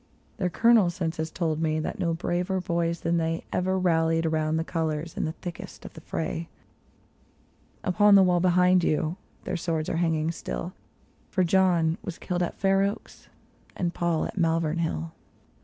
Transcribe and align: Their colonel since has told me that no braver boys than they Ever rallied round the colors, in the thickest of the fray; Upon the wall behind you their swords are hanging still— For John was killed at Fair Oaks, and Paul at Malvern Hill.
Their 0.37 0.49
colonel 0.49 0.89
since 0.89 1.17
has 1.17 1.29
told 1.29 1.61
me 1.61 1.79
that 1.79 1.99
no 1.99 2.15
braver 2.15 2.59
boys 2.59 3.01
than 3.01 3.17
they 3.17 3.43
Ever 3.53 3.77
rallied 3.77 4.25
round 4.25 4.57
the 4.57 4.63
colors, 4.63 5.15
in 5.15 5.25
the 5.25 5.31
thickest 5.31 5.85
of 5.85 5.93
the 5.93 6.01
fray; 6.01 6.49
Upon 7.83 8.15
the 8.15 8.23
wall 8.23 8.39
behind 8.39 8.83
you 8.83 9.17
their 9.43 9.55
swords 9.57 9.89
are 9.89 9.97
hanging 9.97 10.31
still— 10.31 10.73
For 11.29 11.43
John 11.43 11.99
was 12.01 12.17
killed 12.17 12.41
at 12.41 12.57
Fair 12.57 12.81
Oaks, 12.81 13.29
and 13.77 13.93
Paul 13.93 14.25
at 14.25 14.39
Malvern 14.39 14.79
Hill. 14.79 15.11